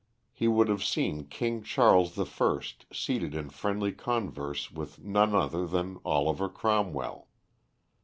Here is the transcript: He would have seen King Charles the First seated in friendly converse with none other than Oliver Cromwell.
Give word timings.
He 0.31 0.47
would 0.47 0.67
have 0.67 0.83
seen 0.83 1.25
King 1.27 1.61
Charles 1.61 2.15
the 2.15 2.25
First 2.25 2.87
seated 2.91 3.35
in 3.35 3.51
friendly 3.51 3.91
converse 3.91 4.71
with 4.71 4.97
none 4.97 5.35
other 5.35 5.67
than 5.67 5.99
Oliver 6.03 6.49
Cromwell. 6.49 7.27